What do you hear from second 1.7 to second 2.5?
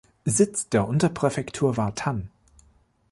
war Thann.